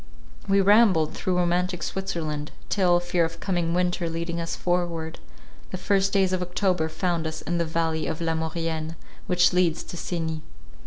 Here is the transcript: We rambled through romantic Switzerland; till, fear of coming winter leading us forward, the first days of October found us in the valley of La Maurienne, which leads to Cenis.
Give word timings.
We 0.49 0.61
rambled 0.61 1.13
through 1.13 1.37
romantic 1.37 1.83
Switzerland; 1.83 2.49
till, 2.69 2.99
fear 2.99 3.23
of 3.23 3.39
coming 3.39 3.75
winter 3.75 4.09
leading 4.09 4.41
us 4.41 4.55
forward, 4.55 5.19
the 5.69 5.77
first 5.77 6.11
days 6.11 6.33
of 6.33 6.41
October 6.41 6.89
found 6.89 7.27
us 7.27 7.43
in 7.43 7.59
the 7.59 7.65
valley 7.65 8.07
of 8.07 8.19
La 8.19 8.33
Maurienne, 8.33 8.95
which 9.27 9.53
leads 9.53 9.83
to 9.83 9.97
Cenis. 9.97 10.39